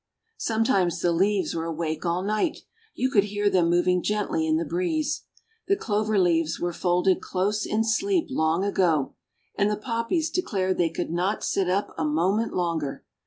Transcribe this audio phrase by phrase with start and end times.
[0.39, 2.61] Sometimes the leaves were awake all night;
[2.95, 5.25] you could hear them moving gently in the breeze.
[5.67, 9.13] The clover leaves were folded close in sleep long ago
[9.55, 13.05] and the Poppies declared they could not sit up a moment longer.